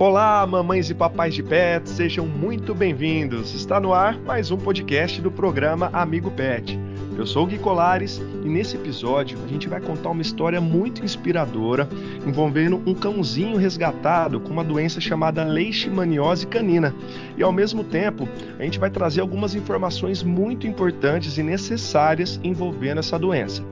[0.00, 3.52] Olá, mamães e papais de pet, sejam muito bem-vindos.
[3.52, 6.78] Está no ar mais um podcast do programa Amigo Pet.
[7.16, 11.04] Eu sou o Gui Colares e nesse episódio a gente vai contar uma história muito
[11.04, 11.88] inspiradora
[12.24, 16.94] envolvendo um cãozinho resgatado com uma doença chamada leishmaniose canina.
[17.36, 22.98] E ao mesmo tempo, a gente vai trazer algumas informações muito importantes e necessárias envolvendo
[23.00, 23.64] essa doença.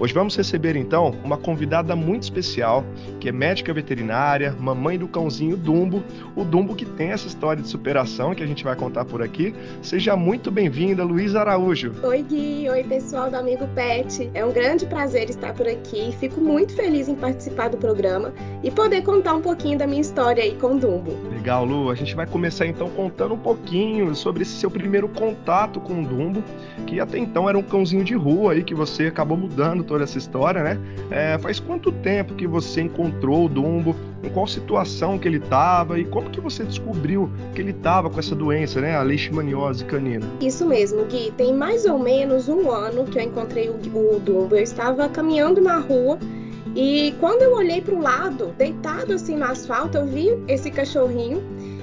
[0.00, 2.82] Hoje vamos receber então uma convidada muito especial,
[3.20, 6.02] que é médica veterinária, mamãe do cãozinho Dumbo,
[6.34, 9.54] o Dumbo que tem essa história de superação que a gente vai contar por aqui.
[9.82, 11.92] Seja muito bem-vinda, Luísa Araújo.
[12.02, 12.70] Oi, Gui.
[12.70, 14.30] Oi, pessoal do Amigo Pet.
[14.32, 16.16] É um grande prazer estar por aqui.
[16.18, 20.42] Fico muito feliz em participar do programa e poder contar um pouquinho da minha história
[20.42, 21.12] aí com o Dumbo.
[21.30, 21.90] Legal, Lu.
[21.90, 26.06] A gente vai começar então contando um pouquinho sobre esse seu primeiro contato com o
[26.06, 26.42] Dumbo,
[26.86, 30.18] que até então era um cãozinho de rua aí que você acabou mudando toda essa
[30.18, 30.78] história, né?
[31.10, 33.96] É, faz quanto tempo que você encontrou o Dumbo?
[34.22, 38.20] Em qual situação que ele estava e como que você descobriu que ele estava com
[38.20, 38.94] essa doença, né?
[38.94, 40.24] A leishmaniose canina.
[40.40, 41.32] Isso mesmo, Gui.
[41.36, 44.54] Tem mais ou menos um ano que eu encontrei o, o Dumbo.
[44.54, 46.18] Eu estava caminhando na rua
[46.76, 51.42] e quando eu olhei para o lado, deitado assim no asfalto, eu vi esse cachorrinho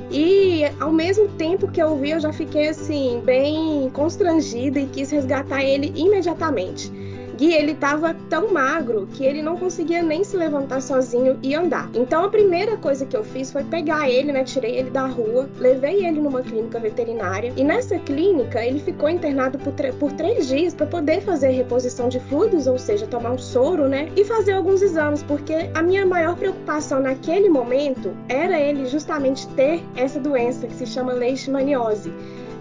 [0.10, 5.12] e ao mesmo tempo que eu vi, eu já fiquei assim, bem constrangida e quis
[5.12, 6.90] resgatar ele imediatamente.
[7.38, 11.88] Gui, ele estava tão magro que ele não conseguia nem se levantar sozinho e andar.
[11.94, 14.44] Então a primeira coisa que eu fiz foi pegar ele, né?
[14.44, 19.60] Tirei ele da rua, levei ele numa clínica veterinária e nessa clínica ele ficou internado
[19.60, 23.88] por, por três dias para poder fazer reposição de fluidos, ou seja, tomar um soro,
[23.88, 24.12] né?
[24.16, 29.84] E fazer alguns exames, porque a minha maior preocupação naquele momento era ele justamente ter
[29.96, 32.12] essa doença que se chama leishmaniose.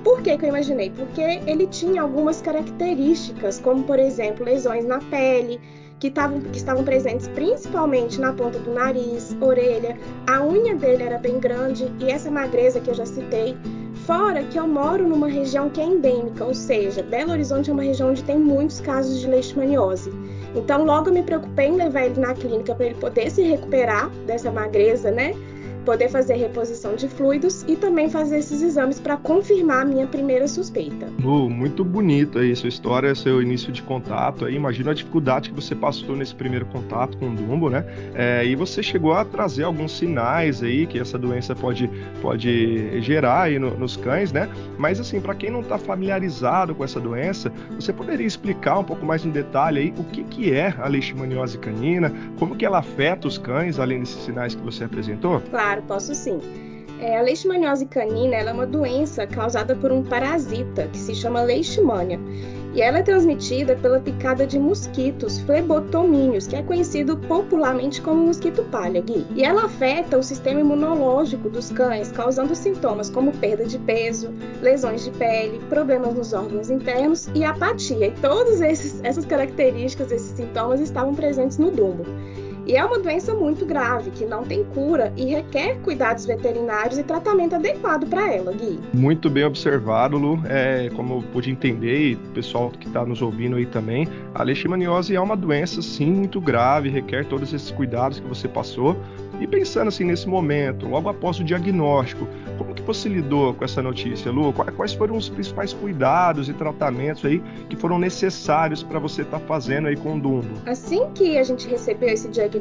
[0.07, 0.89] Por que, que eu imaginei?
[0.89, 5.61] Porque ele tinha algumas características, como por exemplo lesões na pele,
[5.99, 9.99] que, tavam, que estavam presentes principalmente na ponta do nariz, orelha,
[10.29, 13.57] a unha dele era bem grande e essa magreza que eu já citei.
[14.07, 17.83] Fora que eu moro numa região que é endêmica, ou seja, Belo Horizonte é uma
[17.83, 20.13] região onde tem muitos casos de leishmaniose.
[20.55, 24.09] Então, logo eu me preocupei em levar ele na clínica para ele poder se recuperar
[24.25, 25.35] dessa magreza, né?
[25.87, 30.49] Poder fazer reposição de fluidos e também fazer esses exames para confirmar a minha primeira
[30.49, 31.09] suspeita.
[31.23, 34.57] Lu, muito bonito aí sua história, seu início de contato aí.
[34.57, 37.87] Imagina a dificuldade que você passou nesse primeiro contato com o Dumbo, né?
[38.15, 41.89] É, e você chegou a trazer alguns sinais aí que essa doença pode,
[42.21, 44.51] pode gerar aí no, nos cães, né?
[44.77, 49.07] Mas assim, para quem não está familiarizado com essa doença, você poderia explicar um pouco
[49.07, 53.29] mais em detalhe aí o que, que é a leishmaniose canina, como que ela afeta
[53.29, 55.41] os cães, além desses sinais que você apresentou?
[55.49, 55.76] Claro.
[55.77, 56.41] Claro, posso sim.
[56.99, 62.19] É, a leishmaniose canina é uma doença causada por um parasita que se chama leishmania.
[62.75, 68.63] E ela é transmitida pela picada de mosquitos flebotomíneos, que é conhecido popularmente como mosquito
[68.65, 69.27] palha, Gui.
[69.35, 75.05] E ela afeta o sistema imunológico dos cães, causando sintomas como perda de peso, lesões
[75.05, 78.09] de pele, problemas nos órgãos internos e apatia.
[78.09, 82.05] E todas essas características, esses sintomas estavam presentes no Dumbo.
[82.67, 87.05] E é uma doença muito grave, que não tem cura e requer cuidados veterinários e
[87.05, 88.81] tratamento adequado para ela, Gui.
[88.93, 90.43] Muito bem observado, Lu.
[90.49, 94.43] É, como eu pude entender, e o pessoal que está nos ouvindo aí também, a
[94.43, 98.97] leishmaniose é uma doença, sim, muito grave, requer todos esses cuidados que você passou.
[99.41, 103.83] E pensando assim nesse momento, logo após o diagnóstico, como que você lidou com essa
[103.83, 104.53] notícia, Lu?
[104.53, 109.47] Quais foram os principais cuidados e tratamentos aí que foram necessários para você estar tá
[109.47, 110.49] fazendo aí com o Dumbo?
[110.65, 112.56] Assim que a gente recebeu esse diagnóstico,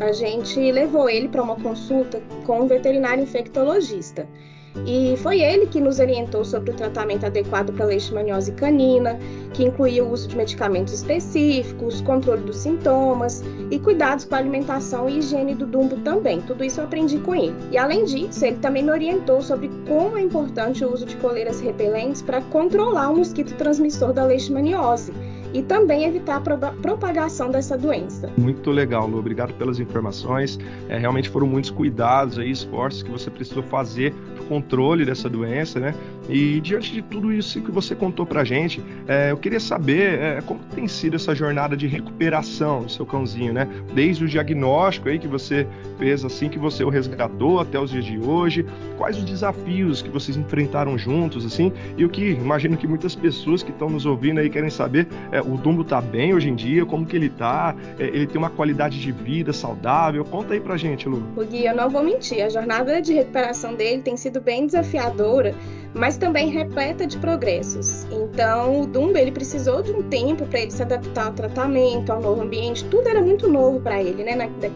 [0.00, 4.26] a gente levou ele para uma consulta com um veterinário infectologista.
[4.86, 9.18] E foi ele que nos orientou sobre o tratamento adequado para leishmaniose canina,
[9.52, 15.08] que incluía o uso de medicamentos específicos, controle dos sintomas e cuidados com a alimentação
[15.08, 16.40] e higiene do dumbo também.
[16.42, 17.54] Tudo isso eu aprendi com ele.
[17.70, 21.60] E além disso, ele também me orientou sobre como é importante o uso de coleiras
[21.60, 25.12] repelentes para controlar o mosquito transmissor da leishmaniose
[25.52, 28.30] e também evitar a propagação dessa doença.
[28.36, 29.18] Muito legal, Lu.
[29.18, 30.58] Obrigado pelas informações.
[30.88, 35.28] É, realmente foram muitos cuidados e esforços que você precisou fazer para o controle dessa
[35.28, 35.94] doença, né?
[36.28, 40.40] E diante de tudo isso que você contou para gente, é, eu queria saber é,
[40.40, 43.68] como tem sido essa jornada de recuperação do seu cãozinho, né?
[43.94, 45.66] Desde o diagnóstico aí que você
[45.98, 48.64] fez assim que você o resgatou até os dias de hoje,
[48.96, 53.62] quais os desafios que vocês enfrentaram juntos, assim, e o que imagino que muitas pessoas
[53.62, 56.86] que estão nos ouvindo aí querem saber é O Dumbo tá bem hoje em dia?
[56.86, 57.74] Como que ele tá?
[57.98, 60.24] É, ele tem uma qualidade de vida saudável?
[60.24, 61.22] Conta aí pra gente, Lu.
[61.36, 65.54] O Gui, eu não vou mentir, a jornada de recuperação dele tem sido bem desafiadora,
[65.94, 68.06] mas também repleta de progressos.
[68.10, 72.20] Então, o Dumbo ele precisou de um tempo para ele se adaptar ao tratamento, ao
[72.20, 72.84] novo ambiente.
[72.86, 74.32] Tudo era muito novo para ele, né?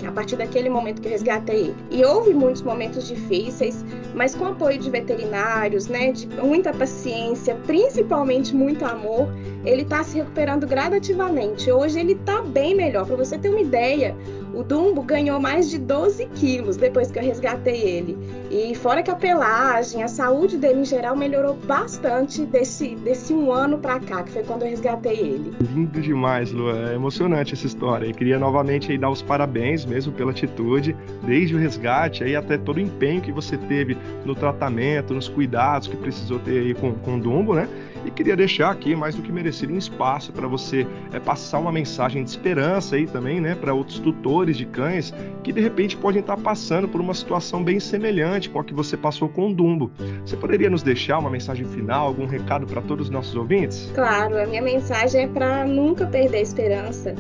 [0.07, 1.75] a partir daquele momento que eu resgatei ele.
[1.91, 3.85] E houve muitos momentos difíceis,
[4.15, 6.13] mas com apoio de veterinários, né?
[6.13, 9.29] De muita paciência, principalmente muito amor,
[9.67, 11.71] ele está se recuperando gradativamente.
[11.71, 13.05] Hoje ele está bem melhor.
[13.05, 14.17] Para você ter uma ideia,
[14.55, 18.17] o Dumbo ganhou mais de 12 quilos depois que eu resgatei ele.
[18.51, 23.53] E fora que a pelagem, a saúde dele em geral melhorou bastante desse, desse um
[23.53, 25.53] ano pra cá, que foi quando eu resgatei ele.
[25.73, 26.71] Lindo demais, Lu.
[26.71, 28.07] É emocionante essa história.
[28.07, 32.57] E queria novamente aí dar os parabéns mesmo pela atitude, desde o resgate aí até
[32.57, 36.93] todo o empenho que você teve no tratamento, nos cuidados que precisou ter aí com,
[36.93, 37.69] com o Dumbo, né?
[38.07, 41.73] E queria deixar aqui, mais do que merecido, um espaço para você é, passar uma
[41.73, 46.21] mensagem de esperança aí também, né, para outros tutores de cães que de repente podem
[46.21, 49.91] estar passando por uma situação bem semelhante com a que você passou com o Dumbo.
[50.25, 53.91] Você poderia nos deixar uma mensagem final, algum recado para todos os nossos ouvintes?
[53.95, 57.15] Claro, a minha mensagem é para nunca perder a esperança.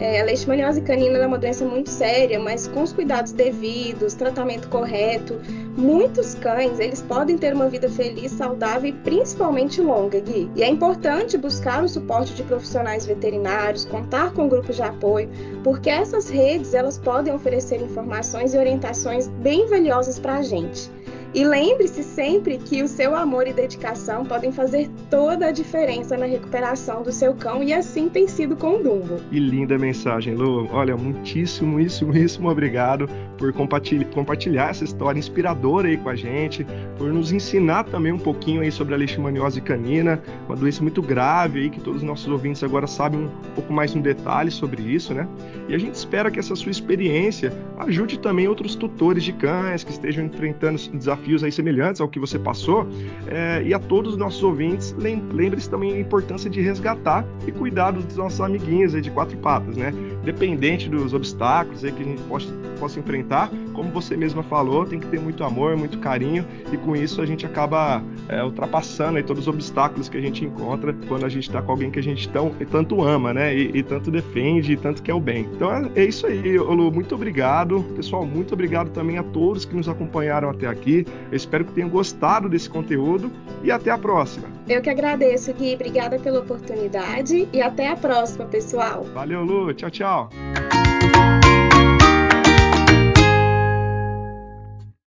[0.00, 4.68] É, a leishmaniose canina é uma doença muito séria, mas com os cuidados devidos, tratamento
[4.68, 5.40] correto,
[5.76, 10.48] muitos cães eles podem ter uma vida feliz, saudável e principalmente longa, Gui.
[10.54, 15.28] E é importante buscar o suporte de profissionais veterinários, contar com grupos de apoio,
[15.64, 20.88] porque essas redes elas podem oferecer informações e orientações bem valiosas para a gente.
[21.34, 26.24] E lembre-se sempre que o seu amor e dedicação podem fazer toda a diferença na
[26.24, 29.16] recuperação do seu cão e assim tem sido com o Dumbo.
[29.30, 30.68] Que linda mensagem, Lu.
[30.72, 36.66] Olha, muitíssimo, muitíssimo, muitíssimo obrigado por compartilhar essa história inspiradora aí com a gente,
[36.96, 41.60] por nos ensinar também um pouquinho aí sobre a leishmaniose canina, uma doença muito grave
[41.60, 45.14] aí que todos os nossos ouvintes agora sabem um pouco mais um detalhe sobre isso,
[45.14, 45.28] né?
[45.68, 49.92] E a gente espera que essa sua experiência ajude também outros tutores de cães que
[49.92, 52.86] estejam enfrentando desafios desafios aí semelhantes ao que você passou.
[53.26, 57.90] É, e a todos os nossos ouvintes, lembre-se também a importância de resgatar e cuidar
[57.90, 59.92] dos nossos amiguinhos aí de quatro patas, né?
[60.22, 64.98] Independente dos obstáculos aí que a gente possa, possa enfrentar, como você mesma falou, tem
[64.98, 69.42] que ter muito amor, muito carinho, e com isso a gente acaba é, ultrapassando todos
[69.42, 72.28] os obstáculos que a gente encontra quando a gente está com alguém que a gente
[72.28, 73.54] tão, tanto ama, né?
[73.54, 75.48] E, e, tanto defende, e tanto quer o bem.
[75.54, 77.84] Então é, é isso aí, Lu, muito obrigado.
[77.94, 81.06] Pessoal, muito obrigado também a todos que nos acompanharam até aqui.
[81.30, 83.30] Eu espero que tenham gostado desse conteúdo
[83.62, 84.48] e até a próxima.
[84.68, 85.74] Eu que agradeço, Gui.
[85.74, 89.04] Obrigada pela oportunidade e até a próxima, pessoal.
[89.14, 89.72] Valeu, Lu.
[89.72, 90.30] Tchau, tchau.